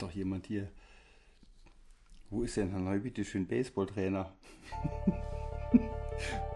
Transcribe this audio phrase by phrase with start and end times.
[0.00, 0.68] sagt doch jemand hier.
[2.30, 4.32] Wo ist denn Herr Neubitte schön Baseballtrainer?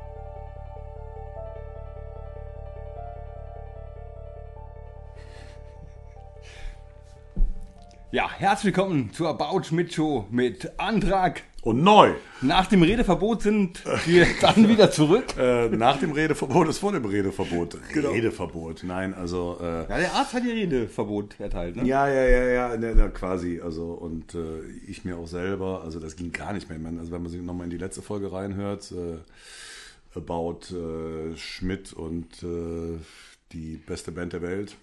[8.15, 11.43] Ja, herzlich willkommen zur About Schmidt Show mit Antrag.
[11.63, 12.13] Und neu.
[12.43, 15.37] Nach dem Redeverbot sind wir dann wieder zurück.
[15.37, 17.77] Äh, nach dem Redeverbot ist vor dem Redeverbot.
[17.93, 19.59] Redeverbot, nein, also.
[19.61, 21.89] Äh, Ja, der Arzt hat ihr Redeverbot erteilt, ne?
[21.89, 23.61] ja, ja, ja, ja, ne, ne, quasi.
[23.61, 26.79] Also, und äh, ich mir auch selber, also das ging gar nicht mehr.
[26.79, 31.93] Man, also, wenn man sich nochmal in die letzte Folge reinhört, äh, about äh, Schmidt
[31.93, 32.97] und äh,
[33.51, 34.77] die beste Band der Welt.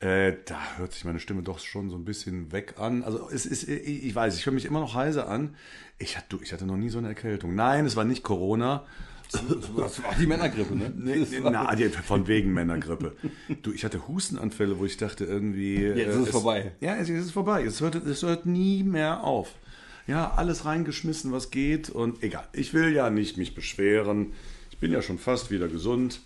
[0.00, 3.02] Äh, da hört sich meine Stimme doch schon so ein bisschen weg an.
[3.04, 5.54] Also es ist, ich weiß, ich höre mich immer noch heiser an.
[5.98, 7.54] Ich hatte, ich hatte noch nie so eine Erkältung.
[7.54, 8.86] Nein, es war nicht Corona.
[9.30, 10.92] Das war die Männergrippe, ne?
[10.96, 13.14] Nee, na, die- von wegen Männergrippe.
[13.62, 15.76] Du, ich hatte Hustenanfälle, wo ich dachte irgendwie.
[15.76, 16.72] Jetzt ist es vorbei.
[16.80, 17.62] Ja, es ist vorbei.
[17.62, 19.54] Es hört, es hört nie mehr auf.
[20.08, 22.48] Ja, alles reingeschmissen, was geht und egal.
[22.52, 24.32] Ich will ja nicht mich beschweren.
[24.72, 26.22] Ich bin ja schon fast wieder gesund.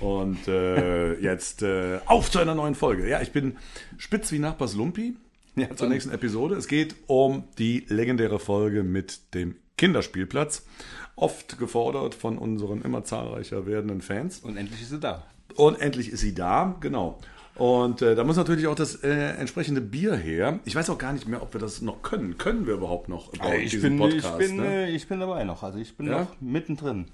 [0.00, 3.08] Und äh, jetzt äh, auf zu einer neuen Folge.
[3.08, 3.56] Ja, ich bin
[3.98, 5.14] spitz wie Nachbars Lumpi.
[5.54, 6.54] Ja, zur nächsten Episode.
[6.54, 10.64] Es geht um die legendäre Folge mit dem Kinderspielplatz.
[11.14, 14.38] Oft gefordert von unseren immer zahlreicher werdenden Fans.
[14.40, 15.26] Und endlich ist sie da.
[15.56, 17.18] Und endlich ist sie da, genau.
[17.54, 20.58] Und äh, da muss natürlich auch das äh, entsprechende Bier her.
[20.64, 22.38] Ich weiß auch gar nicht mehr, ob wir das noch können.
[22.38, 24.86] Können wir überhaupt noch about ich, diesen bin, ich, bin, ne?
[24.86, 25.62] äh, ich bin dabei noch.
[25.62, 26.20] Also ich bin Ja?
[26.20, 27.08] noch mittendrin.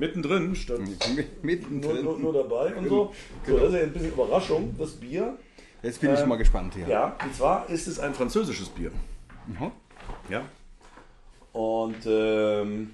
[0.00, 0.80] Mittendrin statt
[1.42, 2.04] Mittendrin.
[2.04, 3.14] nur, nur dabei und so.
[3.46, 5.38] So, das ist ja ein bisschen Überraschung, das Bier.
[5.82, 6.88] Jetzt bin ich Ähm, mal gespannt hier.
[6.88, 8.90] Ja, und zwar ist es ein französisches Bier.
[9.46, 9.70] Mhm.
[10.28, 10.42] Ja.
[11.52, 12.90] Und ähm,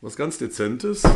[0.00, 1.02] was ganz Dezentes.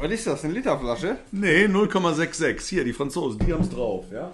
[0.00, 0.44] Was ist das?
[0.44, 1.16] Eine Literflasche?
[1.32, 2.68] Nee, 0,66.
[2.68, 4.04] Hier, die Franzosen, die haben es drauf.
[4.12, 4.30] Ja.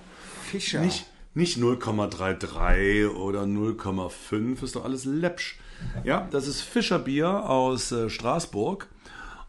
[0.51, 0.81] Fischer.
[0.81, 5.59] Nicht, nicht 0,33 oder 0,5, ist doch alles läppsch.
[6.05, 8.88] Ja, das ist Fischerbier aus äh, Straßburg.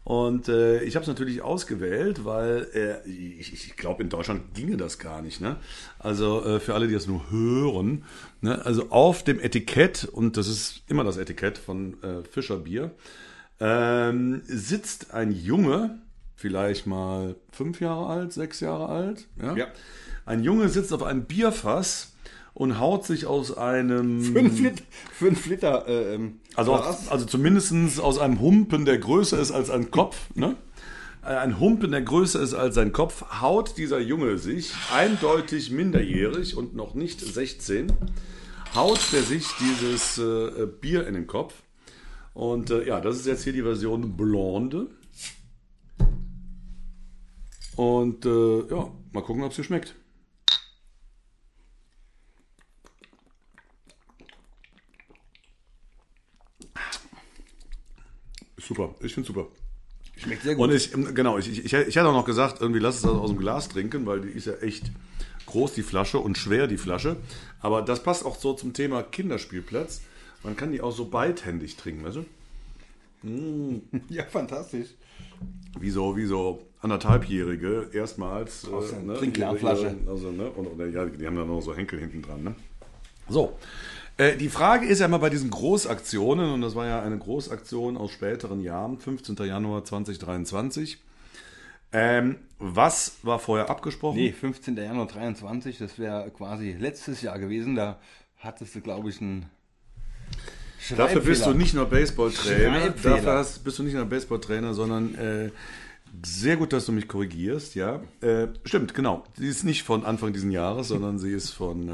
[0.04, 4.76] Und äh, ich habe es natürlich ausgewählt, weil äh, ich, ich glaube, in Deutschland ginge
[4.76, 5.40] das gar nicht.
[5.40, 5.56] Ne?
[6.00, 8.04] Also äh, für alle, die das nur hören,
[8.40, 8.64] ne?
[8.64, 12.90] also auf dem Etikett, und das ist immer das Etikett von äh, Fischerbier,
[13.60, 16.00] ähm, sitzt ein Junge,
[16.34, 19.28] vielleicht mal fünf Jahre alt, sechs Jahre alt.
[19.40, 19.56] Ja?
[19.56, 19.66] Ja.
[20.24, 22.12] Ein Junge sitzt auf einem Bierfass
[22.54, 24.22] und haut sich aus einem.
[24.22, 24.82] Fünf Liter.
[25.12, 29.70] Fünf Liter äh, ähm, Also, aus, also zumindest aus einem Humpen, der größer ist als
[29.70, 30.16] ein Kopf.
[30.34, 30.56] Ne?
[31.22, 36.56] Äh, Ein Humpen, der größer ist als sein Kopf, haut dieser Junge sich, eindeutig minderjährig
[36.56, 37.92] und noch nicht 16,
[38.74, 41.54] haut der sich dieses äh, Bier in den Kopf.
[42.34, 44.88] Und äh, ja, das ist jetzt hier die Version Blonde.
[47.76, 49.94] Und äh, ja, mal gucken, ob es dir schmeckt.
[58.66, 59.46] Super, ich finde super.
[60.16, 60.68] Schmeckt sehr gut.
[60.68, 63.12] Und ich, ähm, genau, ich, ich, ich hätte auch noch gesagt, irgendwie lass es das
[63.12, 64.92] aus dem Glas trinken, weil die ist ja echt
[65.46, 67.16] groß, die Flasche, und schwer, die Flasche.
[67.60, 70.02] Aber das passt auch so zum Thema Kinderspielplatz.
[70.42, 72.24] Man kann die auch so beidhändig trinken, weißt du?
[74.08, 74.88] ja, fantastisch.
[75.78, 78.68] Wie so, wie so anderthalbjährige erstmals.
[78.68, 79.96] Aus der ne, Trinkglasflasche.
[80.06, 82.42] Also, ne, und, ja, die haben dann noch so Henkel hinten dran.
[82.42, 82.54] Ne?
[83.28, 83.56] So.
[84.22, 87.96] Äh, die Frage ist ja immer bei diesen Großaktionen, und das war ja eine Großaktion
[87.96, 89.36] aus späteren Jahren, 15.
[89.36, 90.98] Januar 2023.
[91.94, 94.16] Ähm, was war vorher abgesprochen?
[94.16, 94.76] Nee, 15.
[94.76, 97.74] Januar 23, das wäre quasi letztes Jahr gewesen.
[97.74, 97.98] Da
[98.38, 99.46] hattest du, glaube ich, einen
[100.96, 105.50] Dafür bist du nicht nur Baseballtrainer, dafür hast, bist du nicht nur Baseballtrainer, sondern äh,
[106.24, 108.00] sehr gut, dass du mich korrigierst, ja.
[108.20, 109.24] Äh, stimmt, genau.
[109.36, 111.92] Sie ist nicht von Anfang diesen Jahres, sondern sie ist von äh,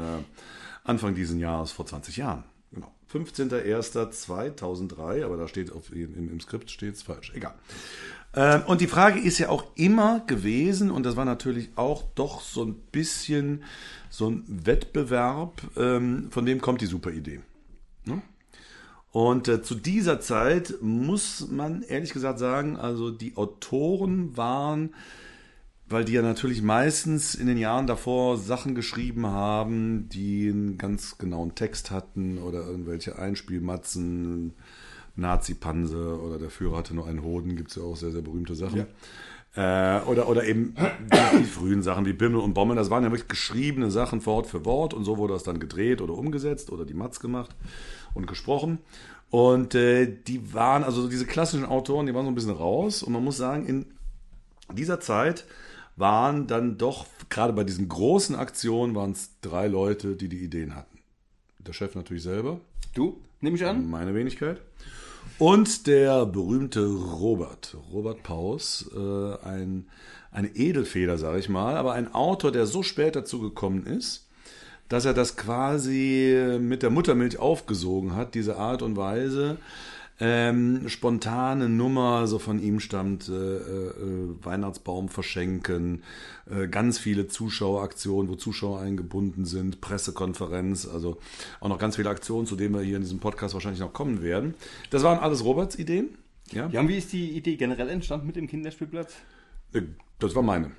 [0.89, 2.43] Anfang diesen Jahres vor 20 Jahren.
[2.71, 2.91] Genau.
[3.13, 7.31] 15.01.2003, aber da steht auf, im, im Skript steht es falsch.
[7.33, 7.53] Egal.
[8.35, 12.41] Ähm, und die Frage ist ja auch immer gewesen, und das war natürlich auch doch
[12.41, 13.63] so ein bisschen
[14.09, 17.41] so ein Wettbewerb, ähm, von wem kommt die super Idee.
[19.11, 24.93] Und äh, zu dieser Zeit muss man ehrlich gesagt sagen, also die Autoren waren,
[25.89, 31.17] weil die ja natürlich meistens in den Jahren davor Sachen geschrieben haben, die einen ganz
[31.17, 34.53] genauen Text hatten oder irgendwelche Einspielmatzen,
[35.15, 38.55] Nazi-Panse oder der Führer hatte nur einen Hoden, gibt es ja auch sehr, sehr berühmte
[38.55, 38.85] Sachen.
[39.55, 40.75] Äh, oder, oder eben
[41.11, 44.45] die, die frühen Sachen wie Bimmel und Bommel, das waren ja wirklich geschriebene Sachen Wort
[44.45, 47.55] für Wort und so wurde das dann gedreht oder umgesetzt oder die Matz gemacht
[48.13, 48.77] und gesprochen.
[49.31, 53.11] Und äh, die waren, also diese klassischen Autoren, die waren so ein bisschen raus und
[53.11, 53.85] man muss sagen, in
[54.75, 55.45] dieser Zeit
[55.99, 60.75] waren dann doch, gerade bei diesen großen Aktionen, waren es drei Leute, die die Ideen
[60.75, 60.99] hatten.
[61.59, 62.59] Der Chef natürlich selber,
[62.95, 63.89] Du, nehme ich an?
[63.89, 64.61] meine Wenigkeit.
[65.37, 69.87] Und der berühmte Robert, Robert Paus, äh, ein,
[70.31, 74.27] eine Edelfeder, sage ich mal, aber ein Autor, der so spät dazu gekommen ist,
[74.87, 79.57] dass er das quasi mit der Muttermilch aufgesogen hat, diese Art und Weise.
[80.21, 83.93] Ähm, spontane Nummer, so von ihm stammt, äh, äh,
[84.43, 86.03] Weihnachtsbaum verschenken,
[86.49, 91.19] äh, ganz viele Zuschaueraktionen, wo Zuschauer eingebunden sind, Pressekonferenz, also
[91.61, 94.21] auch noch ganz viele Aktionen, zu denen wir hier in diesem Podcast wahrscheinlich noch kommen
[94.21, 94.55] werden.
[94.89, 96.09] Das waren alles Roberts Ideen.
[96.51, 99.13] Ja, Ja, und wie ist die Idee generell entstanden mit dem Kinderspielplatz?
[99.73, 99.83] Äh,
[100.19, 100.71] das war meine.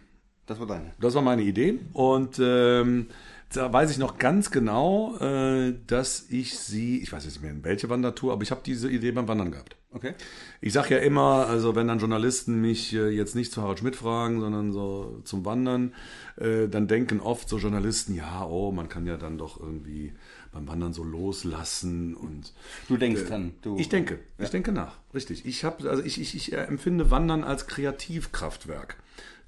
[0.44, 0.92] Das war deine.
[1.00, 1.78] Das war meine Idee.
[1.92, 3.06] Und ähm,
[3.50, 7.50] da weiß ich noch ganz genau, äh, dass ich sie, ich weiß jetzt nicht mehr
[7.50, 9.76] in welche Wandertour, aber ich habe diese Idee beim Wandern gehabt.
[9.92, 10.14] Okay.
[10.60, 13.96] Ich sage ja immer, also wenn dann Journalisten mich äh, jetzt nicht zu Harald Schmidt
[13.96, 15.94] fragen, sondern so zum Wandern,
[16.36, 20.12] äh, dann denken oft so Journalisten, ja, oh, man kann ja dann doch irgendwie
[20.52, 22.52] beim Wandern so loslassen und
[22.86, 23.54] Du denkst dann.
[23.62, 25.44] Du, ich denke, ich denke nach, richtig.
[25.44, 28.96] Ich habe, also ich, ich, ich äh, empfinde Wandern als Kreativkraftwerk.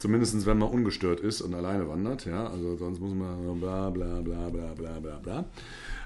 [0.00, 2.49] Zumindest wenn man ungestört ist und alleine wandert, ja.
[2.49, 5.44] Also sonst muss man bla bla bla bla bla bla bla.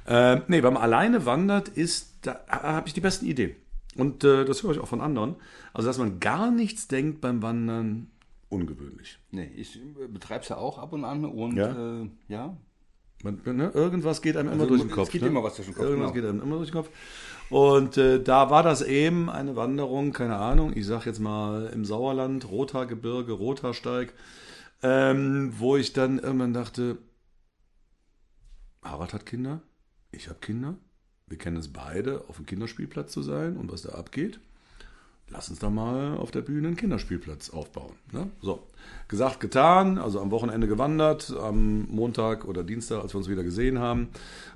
[0.06, 3.56] Äh, nee, wenn man alleine wandert, ist, da habe ich die besten Ideen.
[3.96, 5.36] Und äh, das höre ich auch von anderen.
[5.72, 8.10] Also, dass man gar nichts denkt beim Wandern,
[8.48, 9.18] ungewöhnlich.
[9.30, 9.78] Nee, ich
[10.12, 12.02] betreibe es ja auch ab und an und Ja?
[12.02, 12.56] Äh, ja.
[13.22, 15.10] Man, ne, irgendwas geht einem immer Also, durch den es Kopf.
[15.10, 15.28] geht ne?
[15.28, 16.22] immer was durch den Kopf, Irgendwas genau.
[16.22, 16.90] geht einem immer durch den Kopf.
[17.48, 21.84] Und äh, da war das eben eine Wanderung, keine Ahnung, ich sag jetzt mal im
[21.84, 24.12] Sauerland, Rothaargebirge, Rothaarsteig,
[24.82, 26.98] ähm, wo ich dann irgendwann dachte,
[28.82, 29.62] Harald hat Kinder,
[30.12, 30.76] ich habe Kinder,
[31.28, 34.38] wir kennen es beide, auf dem Kinderspielplatz zu sein und was da abgeht.
[35.28, 37.94] Lass uns da mal auf der Bühne einen Kinderspielplatz aufbauen.
[38.12, 38.30] Ne?
[38.40, 38.62] So,
[39.08, 43.80] gesagt, getan, also am Wochenende gewandert, am Montag oder Dienstag, als wir uns wieder gesehen
[43.80, 44.08] haben,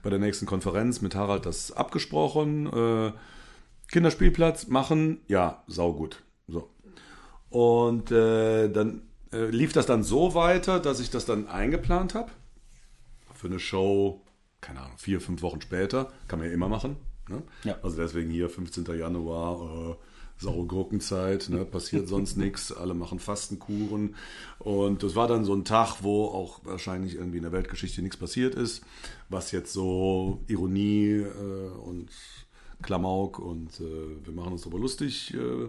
[0.05, 2.72] bei der nächsten Konferenz mit Harald das abgesprochen.
[2.72, 3.12] Äh,
[3.88, 6.22] Kinderspielplatz machen, ja, saugut.
[6.46, 6.70] So.
[7.49, 9.02] Und äh, dann
[9.32, 12.31] äh, lief das dann so weiter, dass ich das dann eingeplant habe.
[13.34, 14.20] Für eine Show,
[14.61, 16.12] keine Ahnung, vier, fünf Wochen später.
[16.29, 16.97] Kann man ja immer machen.
[17.29, 17.43] Ne?
[17.65, 17.79] Ja.
[17.83, 18.85] Also deswegen hier 15.
[18.99, 19.95] Januar, äh,
[20.43, 21.65] saure Gurkenzeit, ne?
[21.65, 22.73] passiert sonst nichts.
[22.73, 24.15] Alle machen Fastenkuren.
[24.59, 28.17] Und das war dann so ein Tag, wo auch wahrscheinlich irgendwie in der Weltgeschichte nichts
[28.17, 28.83] passiert ist,
[29.29, 32.09] was jetzt so Ironie äh, und
[32.83, 35.69] Klamauk und äh, wir machen uns darüber lustig äh,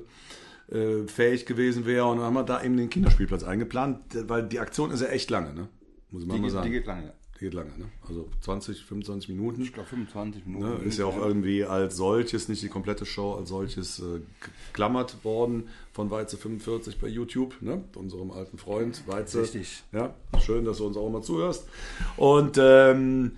[0.74, 2.06] äh, fähig gewesen wäre.
[2.06, 4.00] Und dann haben wir da eben den Kinderspielplatz eingeplant,
[4.30, 5.68] weil die Aktion ist ja echt lange, ne?
[6.12, 6.66] Muss man Die, mal geht, sagen.
[6.66, 7.08] die geht lange.
[7.08, 7.14] ja.
[7.42, 7.86] Geht lange, ne?
[8.08, 9.64] Also 20, 25 Minuten.
[9.64, 10.84] Ich glaube 25 Minuten.
[10.84, 14.22] Ne, ist ja auch irgendwie als solches, nicht die komplette Show als solches äh,
[14.68, 17.84] geklammert worden von Weize 45 bei YouTube, ne?
[17.96, 19.42] unserem alten Freund Weize.
[19.42, 19.82] Richtig.
[19.92, 21.68] Ja, schön, dass du uns auch mal zuhörst.
[22.16, 23.32] Und ähm,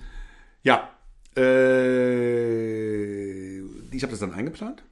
[0.64, 0.90] ja,
[1.38, 2.02] äh,
[3.62, 4.84] ich habe das dann eingeplant.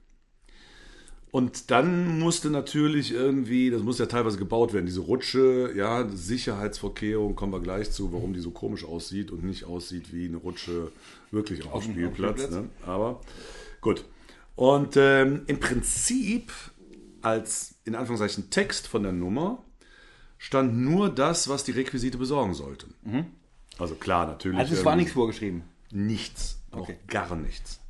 [1.32, 7.36] Und dann musste natürlich irgendwie, das muss ja teilweise gebaut werden, diese Rutsche, ja, Sicherheitsvorkehrung,
[7.38, 10.92] kommen wir gleich zu, warum die so komisch aussieht und nicht aussieht wie eine Rutsche
[11.32, 12.50] wirklich auf, Auf dem Spielplatz.
[12.50, 12.70] Ne?
[12.86, 13.22] Aber
[13.80, 14.04] gut.
[14.56, 16.52] Und ähm, im Prinzip
[17.22, 19.64] als in Anführungszeichen Text von der Nummer
[20.38, 22.88] stand nur das, was die Requisite besorgen sollte.
[23.78, 24.60] Also klar, natürlich.
[24.60, 25.64] Also es war nichts vorgeschrieben.
[25.92, 26.60] Nichts.
[26.72, 26.98] Auch Okay.
[27.08, 27.81] gar nichts.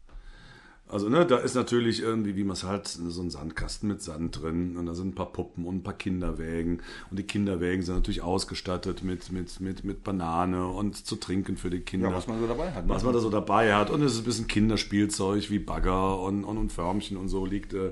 [0.92, 4.42] Also, ne, da ist natürlich irgendwie, wie man es hat, so ein Sandkasten mit Sand
[4.42, 6.82] drin und da sind ein paar Puppen und ein paar Kinderwägen.
[7.10, 11.70] Und die Kinderwägen sind natürlich ausgestattet mit, mit, mit, mit Banane und zu trinken für
[11.70, 12.10] die Kinder.
[12.10, 12.86] Ja, was man so dabei hat.
[12.86, 12.94] ne?
[12.94, 13.90] Was man da so dabei hat.
[13.90, 17.74] Und es ist ein bisschen Kinderspielzeug wie Bagger und, und, und Förmchen und so liegt
[17.74, 17.92] äh,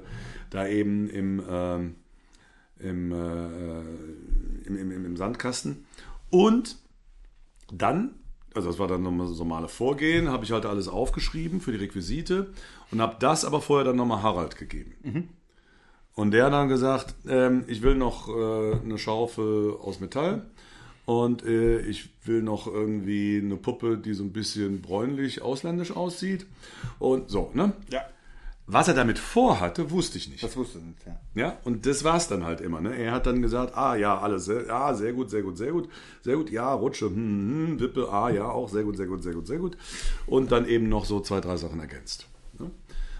[0.50, 1.96] da eben im, ähm,
[2.80, 3.80] im, äh,
[4.66, 5.86] im, im, im, im Sandkasten.
[6.30, 6.78] Und
[7.72, 8.16] dann,
[8.54, 11.78] also das war dann nochmal das normale Vorgehen, habe ich halt alles aufgeschrieben für die
[11.78, 12.48] Requisite
[12.92, 14.96] und habe das aber vorher dann nochmal Harald gegeben.
[16.16, 20.46] Und der hat dann gesagt, ähm, ich will noch äh, eine Schaufel aus Metall
[21.06, 26.46] und äh, ich will noch irgendwie eine Puppe, die so ein bisschen bräunlich ausländisch aussieht
[27.00, 27.74] und so, ne?
[27.90, 28.02] Ja.
[28.72, 30.44] Was er damit vorhatte, wusste ich nicht.
[30.44, 31.20] Das wusste ich nicht, ja.
[31.34, 32.82] Ja, und das war's dann halt immer.
[32.82, 32.96] Ne?
[32.96, 35.90] Er hat dann gesagt, ah ja, alles, sehr, ja, sehr gut, sehr gut, sehr gut,
[36.22, 39.34] sehr gut, ja, Rutsche, hm, hm, Wippe, ah ja, auch sehr gut, sehr gut, sehr
[39.34, 39.76] gut, sehr gut.
[40.28, 42.28] Und dann eben noch so zwei, drei Sachen ergänzt.
[42.60, 42.70] Ne?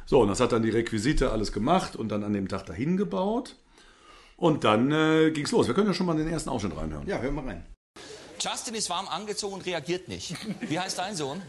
[0.06, 2.96] So, und das hat dann die Requisite alles gemacht und dann an dem Tag dahin
[2.96, 3.56] gebaut.
[4.38, 5.68] Und dann äh, ging's los.
[5.68, 7.08] Wir können ja schon mal den ersten Ausschnitt reinhören.
[7.08, 7.66] Ja, hör mal rein.
[8.40, 10.36] Justin ist warm angezogen und reagiert nicht.
[10.62, 11.42] Wie heißt dein Sohn?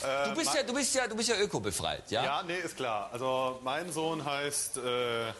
[0.00, 2.24] Du bist ja, du bist ja, du bist ja ökobefreit, ja?
[2.24, 3.10] Ja, nee, ist klar.
[3.12, 4.80] Also mein Sohn heißt äh,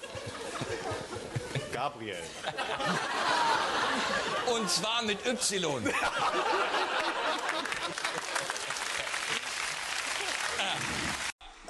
[1.73, 2.17] Gabriel.
[4.55, 5.91] Und zwar mit Y.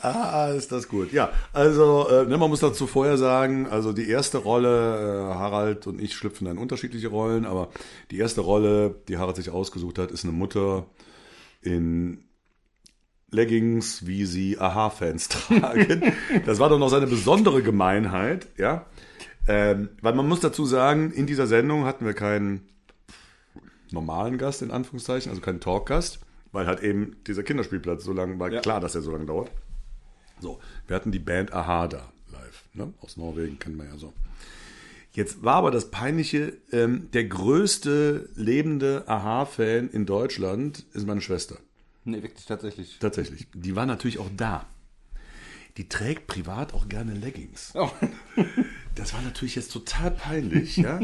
[0.03, 1.13] Ah, ist das gut.
[1.13, 5.87] Ja, also äh, ne, man muss dazu vorher sagen, also die erste Rolle, äh, Harald
[5.87, 7.69] und ich schlüpfen in unterschiedliche Rollen, aber
[8.11, 10.87] die erste Rolle, die Harald sich ausgesucht hat, ist eine Mutter
[11.61, 12.25] in
[13.31, 16.13] Leggings, wie sie Aha-Fans tragen.
[16.47, 18.87] Das war doch noch seine besondere Gemeinheit, ja.
[19.49, 22.69] Ähm, weil man muss dazu sagen, in dieser Sendung hatten wir keinen
[23.91, 26.21] normalen Gast, in Anführungszeichen, also keinen Talkgast,
[26.53, 28.61] weil halt eben dieser Kinderspielplatz so lange war Ja.
[28.61, 29.51] klar, dass er so lange dauert.
[30.41, 32.93] So, wir hatten die Band Aha da live, ne?
[33.01, 34.13] aus Norwegen, kennen wir ja so.
[35.13, 41.57] Jetzt war aber das Peinliche, ähm, der größte lebende Aha-Fan in Deutschland ist meine Schwester.
[42.05, 42.99] Nee, wirklich tatsächlich.
[42.99, 43.49] Tatsächlich.
[43.55, 44.67] Die war natürlich auch da.
[45.77, 47.73] Die trägt privat auch gerne Leggings.
[47.75, 47.91] Oh.
[48.97, 50.99] Das war natürlich jetzt total peinlich, ja,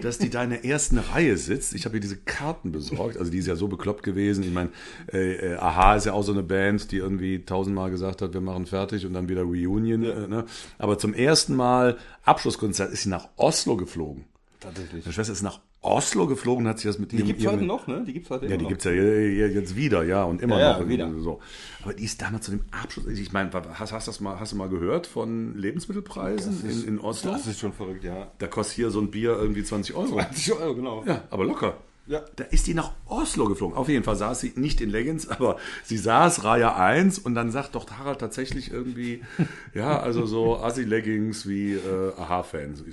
[0.00, 1.74] dass die da in der ersten Reihe sitzt.
[1.74, 3.16] Ich habe ihr diese Karten besorgt.
[3.18, 4.44] Also die ist ja so bekloppt gewesen.
[4.44, 4.70] Ich meine,
[5.12, 8.40] äh, äh, Aha ist ja auch so eine Band, die irgendwie tausendmal gesagt hat, wir
[8.40, 10.04] machen fertig und dann wieder Reunion.
[10.04, 10.46] Äh, ne?
[10.78, 14.26] Aber zum ersten Mal Abschlusskonzert ist sie nach Oslo geflogen.
[14.60, 15.04] Tatsächlich.
[15.04, 17.26] Meine Schwester ist nach Oslo geflogen, hat sich das mit Die ihrem...
[17.26, 18.04] gibt's ihrem- heute noch, ne?
[18.06, 18.68] Die gibt's heute ja, die noch.
[18.70, 20.88] gibt's ja je- je- jetzt wieder, ja, und immer Ja, ja, noch.
[20.88, 21.12] wieder.
[21.20, 21.40] So.
[21.82, 23.06] Aber die ist damals zu dem Abschluss.
[23.06, 27.32] Ich meine, hast, hast, das mal, hast du mal gehört von Lebensmittelpreisen in, in Oslo?
[27.32, 28.30] Das ist schon verrückt, ja.
[28.38, 30.08] Da kostet hier so ein Bier irgendwie 20 Euro.
[30.14, 31.04] 20 Euro, genau.
[31.06, 31.76] Ja, aber locker.
[32.06, 32.22] Ja.
[32.36, 33.76] Da ist die nach Oslo geflogen.
[33.76, 37.50] Auf jeden Fall saß sie nicht in Leggings, aber sie saß Reihe 1 und dann
[37.50, 39.22] sagt doch Harald tatsächlich irgendwie,
[39.74, 42.84] ja, also so Assi-Leggings wie äh, Aha-Fans.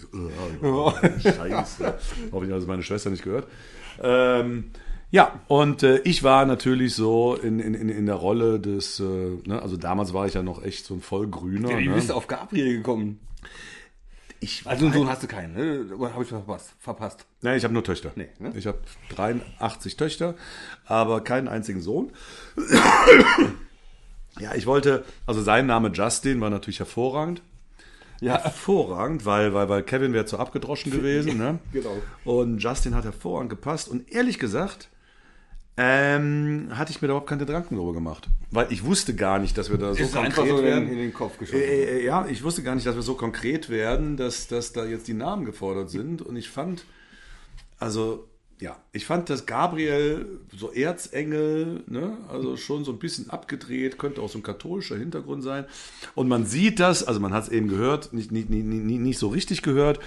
[0.61, 1.97] So, äh, Scheiße.
[2.31, 3.47] Hoffe ich, dass meine Schwester nicht gehört.
[4.01, 4.71] Ähm,
[5.11, 9.03] ja, und äh, ich war natürlich so in, in, in in der Rolle des, äh,
[9.03, 11.77] ne, also damals war ich ja noch echt so ein vollgrüner.
[11.77, 11.95] Wie ne?
[11.95, 13.19] bist du auf Gabriel gekommen?
[14.43, 15.95] Ich Also einen Sohn hast du keinen, ne?
[15.95, 16.73] Oder habe ich verpasst?
[16.79, 17.25] verpasst?
[17.41, 18.11] Nein, ich habe nur Töchter.
[18.15, 18.51] Nee, ne?
[18.55, 18.79] Ich habe
[19.15, 20.33] 83 Töchter,
[20.85, 22.11] aber keinen einzigen Sohn.
[24.39, 27.43] ja, ich wollte, also sein Name Justin war natürlich hervorragend.
[28.19, 28.41] Ja.
[28.43, 31.37] Hervorragend, weil, weil, weil Kevin wäre zu abgedroschen gewesen.
[31.37, 31.59] Ne?
[31.71, 32.01] Genau.
[32.25, 33.89] Und Justin hat hervorragend gepasst.
[33.89, 34.89] Und ehrlich gesagt,
[35.77, 38.27] ähm, hatte ich mir da überhaupt keine Gedanken darüber gemacht.
[38.51, 40.89] Weil ich wusste gar nicht, dass wir da so ist konkret einfach so in, werden.
[40.89, 41.61] in den Kopf geschossen.
[41.61, 44.85] Äh, äh, ja, ich wusste gar nicht, dass wir so konkret werden, dass, dass da
[44.85, 46.21] jetzt die Namen gefordert sind.
[46.21, 46.83] Und ich fand,
[47.79, 48.27] also,
[48.59, 54.21] ja, ich fand, dass Gabriel so Erzengel, ne, also schon so ein bisschen abgedreht, könnte
[54.21, 55.65] auch so ein katholischer Hintergrund sein.
[56.13, 59.17] Und man sieht das, also man hat es eben gehört, nicht, nicht, nicht, nicht, nicht
[59.17, 59.99] so richtig gehört,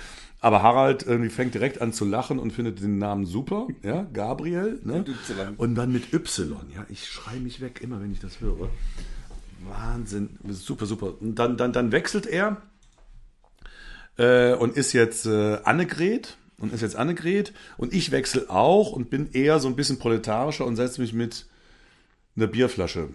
[0.45, 4.79] aber Harald irgendwie fängt direkt an zu lachen und findet den Namen super, ja, Gabriel,
[4.85, 5.03] ne?
[5.57, 8.69] Und dann mit Y, ja, ich schreie mich weg, immer wenn ich das höre.
[9.67, 11.15] Wahnsinn, super, super.
[11.19, 12.61] Und dann, dann, dann wechselt er
[14.19, 19.09] äh, und ist jetzt äh, Annegret und ist jetzt Annegret und ich wechsle auch und
[19.09, 21.47] bin eher so ein bisschen proletarischer und setze mich mit
[22.37, 23.09] einer Bierflasche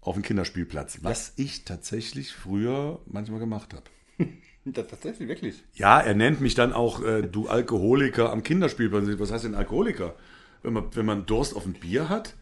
[0.00, 3.84] auf den Kinderspielplatz, was ich tatsächlich früher manchmal gemacht habe.
[4.68, 5.62] Das tatsächlich, wirklich.
[5.74, 9.04] Ja, er nennt mich dann auch äh, du Alkoholiker am Kinderspielplatz.
[9.18, 10.14] Was heißt denn Alkoholiker?
[10.62, 12.34] Wenn man, wenn man Durst auf ein Bier hat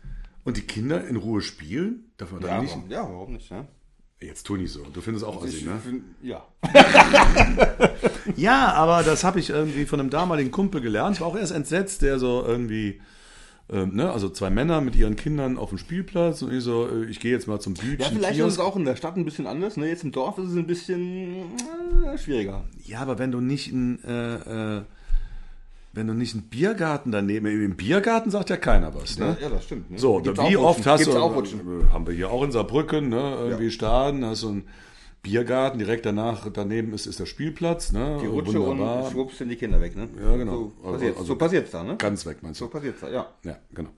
[0.42, 2.70] und die Kinder in Ruhe spielen, darf man Ja, dann nicht.
[2.74, 3.68] warum, ja, warum nicht, ne?
[4.20, 4.84] Jetzt tu nicht so.
[4.84, 5.78] Du findest auch Assi, ne?
[5.84, 6.46] find, ja.
[8.36, 11.16] Ja, aber das habe ich irgendwie von einem damaligen Kumpel gelernt.
[11.16, 13.00] Ich war auch erst entsetzt, der so irgendwie,
[13.72, 17.06] ähm, ne, also zwei Männer mit ihren Kindern auf dem Spielplatz und ich so, äh,
[17.06, 17.98] ich gehe jetzt mal zum Bütchen.
[18.00, 18.58] Ja, vielleicht ist Kiosk.
[18.58, 19.76] es auch in der Stadt ein bisschen anders.
[19.76, 19.88] Ne?
[19.88, 21.36] Jetzt im Dorf ist es ein bisschen
[22.04, 22.64] äh, schwieriger.
[22.84, 24.82] Ja, aber wenn du nicht ein, äh, äh,
[25.94, 29.36] wenn du nicht einen Biergarten daneben, im Biergarten sagt ja keiner was, ne?
[29.40, 29.90] Ja, das stimmt.
[29.92, 29.98] Ne?
[29.98, 30.92] So, wie oft Rutschen.
[30.92, 31.60] hast Gibt's du, auch Rutschen.
[31.60, 33.70] äh, haben wir hier auch in Saarbrücken, ne, irgendwie Ja.
[33.70, 34.64] Staden, hast du einen
[35.24, 38.18] Biergarten, direkt danach, daneben ist, ist der Spielplatz, ne?
[38.22, 39.04] Die Rutsche Wunderbar.
[39.06, 40.08] und schwuppst sind die Kinder weg, ne?
[40.22, 40.52] Ja, genau.
[40.52, 41.96] So Also- passiert also- so passiert's da, ne?
[41.96, 42.70] Ganz weg, meinst So du?
[42.70, 43.26] passiert's da, ja.
[43.42, 43.90] Ja, genau.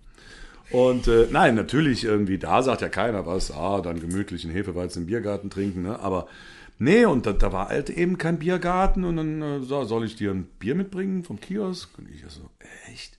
[0.71, 5.03] Und äh, nein, natürlich irgendwie, da sagt ja keiner was, ah, dann gemütlich einen Hefeweizen
[5.03, 5.99] im Biergarten trinken, ne?
[6.01, 6.27] Aber
[6.79, 10.17] nee, und da, da war halt eben kein Biergarten und dann äh, so, soll ich
[10.17, 11.99] dir ein Bier mitbringen vom Kiosk?
[11.99, 12.49] Und ich so,
[12.91, 13.19] echt?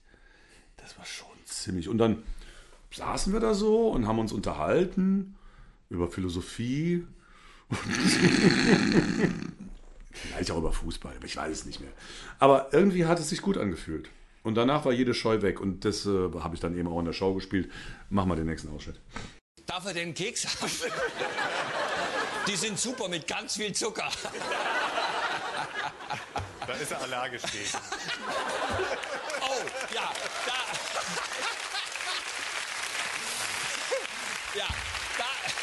[0.78, 1.88] Das war schon ziemlich.
[1.88, 2.22] Und dann
[2.90, 5.34] saßen wir da so und haben uns unterhalten
[5.90, 7.04] über Philosophie.
[10.10, 11.92] Vielleicht auch über Fußball, aber ich weiß es nicht mehr.
[12.38, 14.10] Aber irgendwie hat es sich gut angefühlt.
[14.42, 15.60] Und danach war jede Scheu weg.
[15.60, 17.70] Und das äh, habe ich dann eben auch in der Show gespielt.
[18.08, 19.00] Mach mal den nächsten Ausschnitt.
[19.66, 20.70] Darf er den Keks haben?
[22.46, 24.08] Die sind super mit ganz viel Zucker.
[26.66, 27.64] Da ist er allergisch gegen.
[29.40, 29.62] Oh,
[29.94, 30.12] ja,
[30.46, 30.52] da.
[34.58, 34.66] Ja.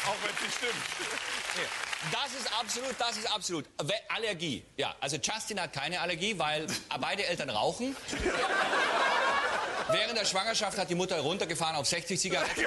[0.06, 0.74] Auch wenn es nicht stimmt.
[2.12, 3.64] Das ist absolut, das ist absolut.
[4.08, 4.62] Allergie.
[4.76, 6.66] Ja, also Justin hat keine Allergie, weil
[7.00, 7.96] beide Eltern rauchen.
[9.90, 12.64] Während der Schwangerschaft hat die Mutter runtergefahren auf 60 Zigaretten.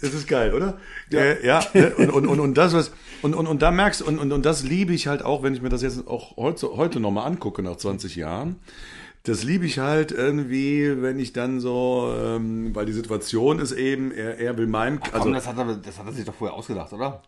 [0.00, 0.78] Das ist geil, oder?
[1.10, 1.94] Ja, äh, ja ne?
[1.96, 2.92] und, und, und, und das, was,
[3.22, 5.54] und, und, und da merkst du, und, und, und das liebe ich halt auch, wenn
[5.54, 8.60] ich mir das jetzt auch heute, heute nochmal angucke, nach 20 Jahren.
[9.26, 14.12] Das liebe ich halt irgendwie, wenn ich dann so, ähm, weil die Situation ist eben,
[14.12, 16.34] er, er will meinem, Ach, also, komm, das, hat er, das hat er sich doch
[16.34, 17.22] vorher ausgedacht, oder?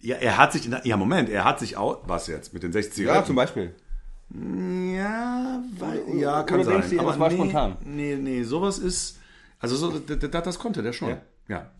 [0.00, 2.62] ja, er hat sich, in der- ja, Moment, er hat sich auch, was jetzt, mit
[2.62, 3.74] den 60 Ja, zum Beispiel.
[4.30, 6.90] Ja, weil, ja, kann oder sein.
[6.90, 7.76] du, das war spontan?
[7.84, 9.18] Nee, nee, sowas ist,
[9.58, 11.10] also so, d- d- das konnte der schon.
[11.10, 11.22] Ja.
[11.48, 11.70] Ja.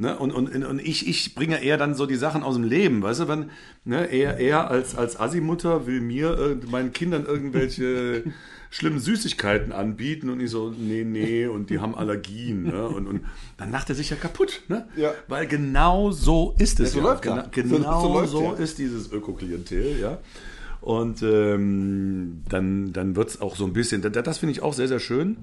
[0.00, 0.16] Ne?
[0.16, 3.20] Und, und, und ich, ich bringe eher dann so die Sachen aus dem Leben, weißt
[3.20, 3.50] du, wenn,
[3.84, 8.22] ne, er, er als, als Assi-Mutter will mir, äh, meinen Kindern irgendwelche
[8.70, 12.86] schlimmen Süßigkeiten anbieten und ich so, nee, nee, und die haben Allergien, ne?
[12.86, 13.22] Und, und
[13.56, 14.86] dann lacht er sich ja kaputt, ne?
[14.94, 15.14] Ja.
[15.26, 17.12] Weil genau so ist es Ja, so ja.
[17.12, 17.48] läuft Gena ja.
[17.50, 18.64] Genau So- so, so läuft's ja.
[18.64, 20.18] ist dieses Ökoklientel, ja.
[20.80, 24.74] Und ähm, dann, dann wird es auch so ein bisschen, das, das finde ich auch
[24.74, 25.38] sehr, sehr schön.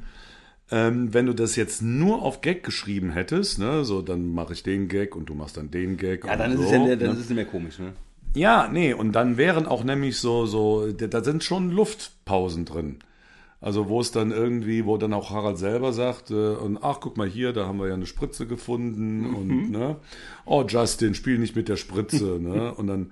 [0.72, 4.64] Ähm, wenn du das jetzt nur auf Gag geschrieben hättest, ne, so dann mache ich
[4.64, 6.26] den Gag und du machst dann den Gag.
[6.26, 6.98] Ja, dann ist so, es ja mehr, ne?
[6.98, 7.94] dann ist es nicht mehr komisch, ne?
[8.34, 12.98] Ja, nee, und dann wären auch nämlich so, so, da sind schon Luftpausen drin.
[13.62, 17.18] Also wo es dann irgendwie, wo dann auch Harald selber sagt, äh, und ach, guck
[17.18, 19.96] mal hier, da haben wir ja eine Spritze gefunden und ne,
[20.46, 22.74] oh Justin, spiel nicht mit der Spritze, ne?
[22.74, 23.12] Und dann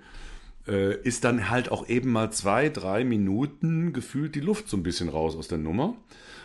[0.67, 4.83] äh, ist dann halt auch eben mal zwei, drei Minuten gefühlt die Luft so ein
[4.83, 5.95] bisschen raus aus der Nummer.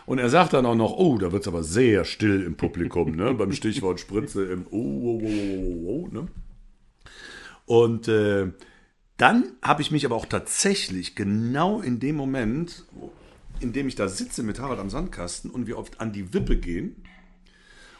[0.05, 3.33] Und er sagt dann auch noch, oh, da wird's aber sehr still im Publikum, ne?
[3.33, 6.27] Beim Stichwort Spritze im oh, oh, oh, oh, oh, oh, ne?
[7.65, 8.51] Und äh,
[9.17, 12.85] dann habe ich mich aber auch tatsächlich genau in dem Moment,
[13.59, 16.57] in dem ich da sitze mit Harald am Sandkasten und wir oft an die Wippe
[16.57, 17.03] gehen,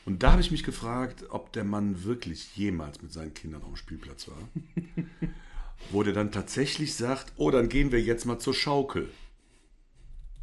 [0.10, 3.68] und da habe ich mich gefragt, ob der Mann wirklich jemals mit seinen Kindern auf
[3.68, 4.38] dem Spielplatz war.
[5.92, 9.10] Wo der dann tatsächlich sagt, oh, dann gehen wir jetzt mal zur Schaukel.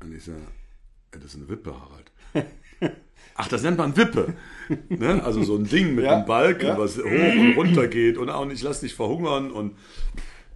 [0.03, 0.41] Und ich sage,
[1.13, 2.13] das ist eine Wippe, Harald.
[3.35, 4.35] Ach, das nennt man Wippe.
[4.89, 5.23] Ne?
[5.23, 6.79] Also so ein Ding mit Ja, einem Balken, ja.
[6.79, 9.77] was hoch und runter geht und, und ich lass dich verhungern und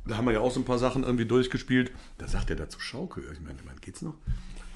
[0.07, 1.93] da haben wir ja auch so ein paar Sachen irgendwie durchgespielt.
[2.19, 3.25] Da sagt er dazu Schaukel.
[3.33, 4.15] Ich meine, wann geht's noch?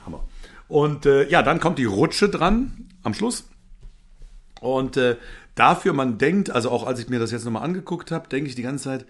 [0.05, 0.27] Hammer.
[0.69, 3.49] Und äh, ja, dann kommt die Rutsche dran am Schluss.
[4.61, 5.17] Und äh,
[5.55, 8.55] dafür, man denkt, also auch als ich mir das jetzt nochmal angeguckt habe, denke ich
[8.55, 9.07] die ganze Zeit,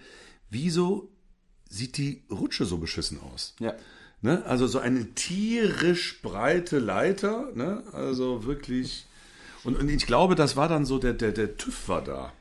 [0.49, 1.09] wieso
[1.69, 3.55] sieht die Rutsche so beschissen aus?
[3.59, 3.73] Ja.
[4.21, 4.43] Ne?
[4.45, 7.83] Also so eine tierisch breite Leiter, ne?
[7.91, 9.05] also wirklich.
[9.63, 12.33] Und, und ich glaube, das war dann so, der, der, der TÜV war da.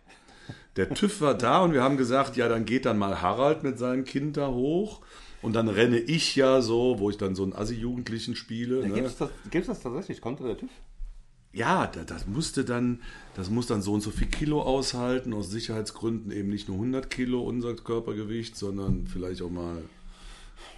[0.77, 3.79] Der TÜV war da und wir haben gesagt, ja, dann geht dann mal Harald mit
[3.79, 5.01] seinem Kind da hoch.
[5.41, 8.81] Und dann renne ich ja so, wo ich dann so einen Assi-Jugendlichen spiele.
[8.81, 8.95] Ja, ne?
[8.95, 10.21] Gibt es das, gibt's das tatsächlich?
[10.21, 10.71] Konnte der TÜV?
[11.55, 13.01] Ja, da- das musste dann,
[13.35, 17.09] das muss dann so und so viel Kilo aushalten, aus Sicherheitsgründen eben nicht nur 100
[17.11, 19.83] Kilo unser Körpergewicht, sondern vielleicht auch mal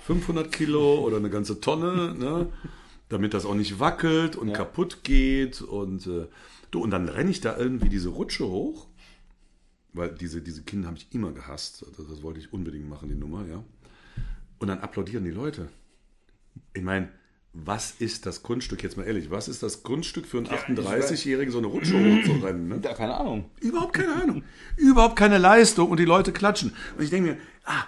[0.03, 2.53] 500 Kilo oder eine ganze Tonne, ne?
[3.09, 6.27] damit das auch nicht wackelt und kaputt geht und äh,
[6.73, 8.89] du und dann renne ich da irgendwie diese Rutsche hoch,
[9.93, 13.15] weil diese diese Kinder habe ich immer gehasst, das, das wollte ich unbedingt machen die
[13.15, 13.63] Nummer, ja.
[14.59, 15.69] Und dann applaudieren die Leute.
[16.75, 17.09] Ich meine,
[17.65, 21.59] was ist das Kunststück, jetzt mal ehrlich, was ist das Kunststück für einen 38-Jährigen, so
[21.59, 22.69] eine Rutsche hochzurennen?
[22.69, 22.81] Ne?
[22.83, 23.51] Ja, keine Ahnung.
[23.61, 24.45] Überhaupt keine Ahnung.
[24.77, 26.75] Überhaupt keine Leistung und die Leute klatschen.
[26.97, 27.85] Und ich denke mir, ah,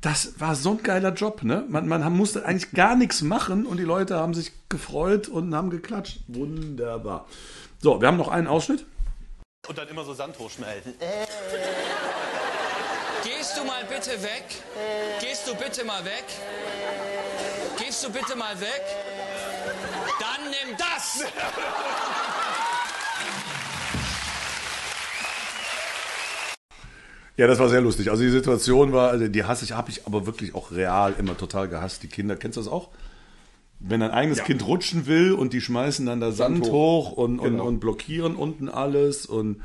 [0.00, 1.64] das war so ein geiler Job, ne?
[1.68, 5.70] Man, man musste eigentlich gar nichts machen und die Leute haben sich gefreut und haben
[5.70, 6.20] geklatscht.
[6.28, 7.26] Wunderbar.
[7.80, 8.86] So, wir haben noch einen Ausschnitt.
[9.66, 10.94] Und dann immer so Sand hochschmelzen.
[13.24, 14.44] Gehst du mal bitte weg?
[15.20, 16.24] Gehst du bitte mal weg?
[18.04, 18.82] Du bitte mal weg?
[20.20, 21.24] Dann nimm das!
[27.36, 28.10] Ja, das war sehr lustig.
[28.10, 31.36] Also die Situation war, also die hasse ich, habe ich aber wirklich auch real immer
[31.36, 32.02] total gehasst.
[32.02, 32.90] Die Kinder, kennst du das auch?
[33.80, 37.12] Wenn ein eigenes Kind rutschen will und die schmeißen dann da Sand, Sand hoch, hoch.
[37.12, 37.64] und, und, Genau.
[37.64, 39.62] und blockieren unten alles und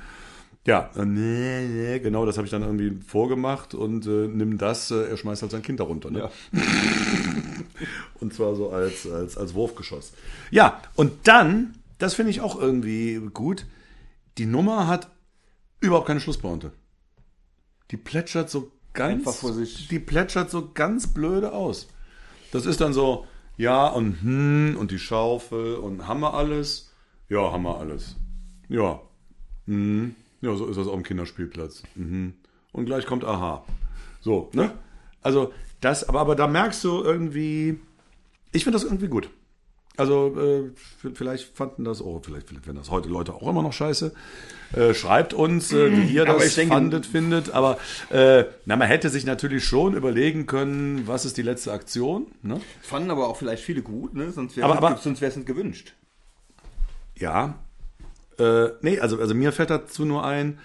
[0.66, 5.10] ja, nee, nee, genau, das habe ich dann irgendwie vorgemacht und äh, nimm das, äh,
[5.10, 6.12] er schmeißt halt sein Kind darunter.
[6.12, 6.20] Ne?
[6.20, 6.30] Ja.
[8.20, 10.14] Und zwar so als, als, als Wurfgeschoss.
[10.52, 13.66] Ja, und dann, das finde ich auch irgendwie gut,
[14.38, 15.10] die Nummer hat
[15.80, 16.72] überhaupt keine Schlusspointe.
[17.92, 19.44] Die plätschert so ganz,
[19.90, 21.88] die plätschert so ganz blöde aus.
[22.52, 23.26] Das ist dann so,
[23.58, 26.94] ja und hm und die Schaufel und haben wir alles?
[27.28, 28.16] Ja, haben wir alles.
[28.70, 29.02] Ja.
[29.66, 30.16] Hm.
[30.42, 31.84] Ja, so ist das auf dem Kinderspielplatz.
[31.96, 32.34] Mhm.
[32.72, 33.66] Und gleich kommt Aha.
[34.22, 34.72] So, ne?
[35.22, 37.80] Also, das, aber, aber da merkst du irgendwie,
[38.52, 39.30] ich finde das irgendwie gut.
[40.00, 44.14] Also äh, vielleicht fanden das, oh, vielleicht finden das heute Leute auch immer noch scheiße.
[44.72, 47.52] Äh, schreibt uns, äh, wie ihr das denke- fandet, findet.
[47.52, 47.78] Aber
[48.10, 52.28] äh, na, man hätte sich natürlich schon überlegen können, was ist die letzte Aktion.
[52.44, 52.62] Ne?
[52.82, 54.32] Fanden aber auch vielleicht viele gut, ne?
[54.32, 55.94] sonst wäre es nicht gewünscht.
[57.18, 57.56] Ja.
[58.38, 60.60] Äh, nee, also, also mir fällt dazu nur ein,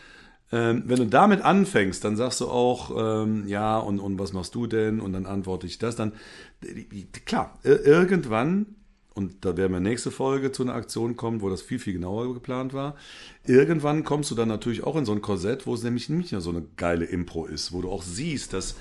[0.52, 4.54] ähm, wenn du damit anfängst, dann sagst du auch, ähm, ja, und, und was machst
[4.54, 5.00] du denn?
[5.00, 5.96] Und dann antworte ich das.
[5.96, 6.12] Dann,
[6.62, 8.66] die- klar, ir- irgendwann,
[9.14, 12.32] und da werden wir nächste Folge zu einer Aktion kommen, wo das viel, viel genauer
[12.34, 12.96] geplant war.
[13.46, 16.40] Irgendwann kommst du dann natürlich auch in so ein Korsett, wo es nämlich nicht mehr
[16.40, 18.74] so eine geile Impro ist, wo du auch siehst, dass,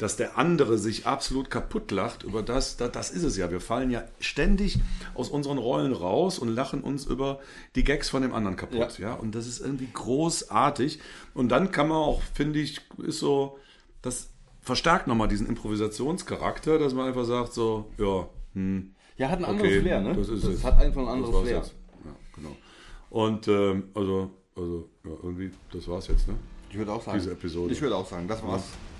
[0.00, 3.50] dass der andere sich absolut kaputt lacht über das, das, das ist es ja.
[3.50, 4.78] Wir fallen ja ständig
[5.14, 7.38] aus unseren Rollen raus und lachen uns über
[7.76, 8.98] die Gags von dem anderen kaputt.
[8.98, 9.12] Ja.
[9.12, 11.00] Und das ist irgendwie großartig.
[11.34, 13.58] Und dann kann man auch, finde ich, ist so,
[14.00, 14.30] das
[14.62, 19.70] verstärkt nochmal diesen Improvisationscharakter, dass man einfach sagt, so, ja, hm, Ja, hat ein anderes
[19.70, 20.14] Okay, Flair, ne?
[20.16, 20.64] das ist es.
[20.64, 21.56] hat einfach ein das anderes Flair.
[21.58, 21.74] jetzt.
[22.06, 22.56] Ja, genau.
[23.10, 26.36] Und ähm, also, also ja, irgendwie, das war's jetzt, ne?
[26.70, 27.18] Ich würde auch sagen.
[27.18, 27.70] Diese Episode.
[27.74, 28.64] Ich würde auch sagen, das war's.